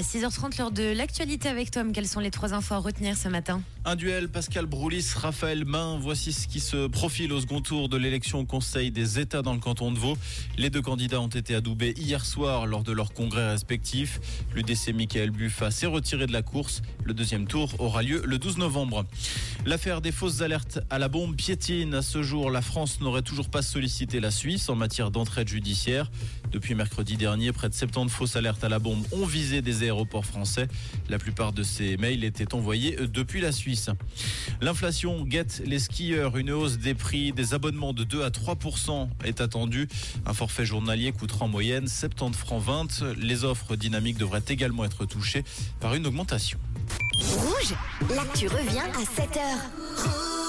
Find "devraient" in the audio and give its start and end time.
44.18-44.42